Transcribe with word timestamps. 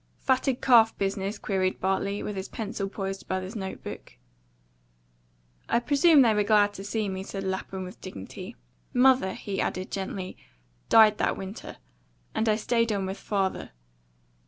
"Fatted 0.17 0.61
calf 0.63 0.97
business?" 0.97 1.37
queried 1.37 1.79
Bartley, 1.79 2.23
with 2.23 2.35
his 2.35 2.49
pencil 2.49 2.89
poised 2.89 3.21
above 3.21 3.43
his 3.43 3.55
note 3.55 3.83
book. 3.83 4.17
"I 5.69 5.77
presume 5.79 6.23
they 6.23 6.33
were 6.33 6.41
glad 6.43 6.73
to 6.73 6.83
see 6.83 7.07
me," 7.07 7.21
said 7.21 7.43
Lapham, 7.43 7.83
with 7.83 8.01
dignity. 8.01 8.55
"Mother," 8.95 9.35
he 9.35 9.61
added 9.61 9.91
gently, 9.91 10.37
"died 10.89 11.19
that 11.19 11.37
winter, 11.37 11.77
and 12.33 12.49
I 12.49 12.55
stayed 12.55 12.91
on 12.91 13.05
with 13.05 13.19
father. 13.19 13.73